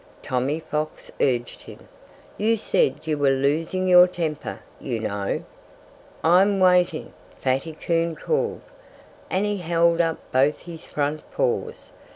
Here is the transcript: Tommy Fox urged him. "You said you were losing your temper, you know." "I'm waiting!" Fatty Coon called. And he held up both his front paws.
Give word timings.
Tommy 0.23 0.59
Fox 0.61 1.11
urged 1.21 1.61
him. 1.61 1.87
"You 2.35 2.57
said 2.57 3.01
you 3.03 3.19
were 3.19 3.29
losing 3.29 3.87
your 3.87 4.07
temper, 4.07 4.61
you 4.79 4.99
know." 4.99 5.43
"I'm 6.23 6.59
waiting!" 6.59 7.13
Fatty 7.37 7.73
Coon 7.75 8.15
called. 8.15 8.61
And 9.29 9.45
he 9.45 9.57
held 9.57 10.01
up 10.01 10.17
both 10.31 10.61
his 10.61 10.87
front 10.87 11.21
paws. 11.29 11.91